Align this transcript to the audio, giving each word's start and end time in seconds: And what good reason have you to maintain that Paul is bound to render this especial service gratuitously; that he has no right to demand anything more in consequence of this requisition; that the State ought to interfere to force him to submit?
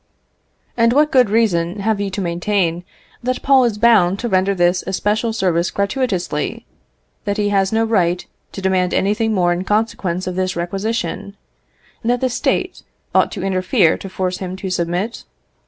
And 0.75 0.93
what 0.93 1.11
good 1.11 1.29
reason 1.29 1.81
have 1.81 2.01
you 2.01 2.09
to 2.09 2.21
maintain 2.21 2.83
that 3.21 3.43
Paul 3.43 3.65
is 3.65 3.77
bound 3.77 4.17
to 4.17 4.27
render 4.29 4.55
this 4.55 4.83
especial 4.87 5.31
service 5.31 5.69
gratuitously; 5.69 6.65
that 7.25 7.37
he 7.37 7.49
has 7.49 7.71
no 7.71 7.83
right 7.83 8.25
to 8.53 8.63
demand 8.63 8.95
anything 8.95 9.31
more 9.31 9.53
in 9.53 9.63
consequence 9.63 10.25
of 10.25 10.33
this 10.35 10.55
requisition; 10.55 11.37
that 12.03 12.19
the 12.19 12.31
State 12.31 12.81
ought 13.13 13.31
to 13.33 13.43
interfere 13.43 13.95
to 13.99 14.09
force 14.09 14.39
him 14.39 14.55
to 14.55 14.71
submit? 14.71 15.23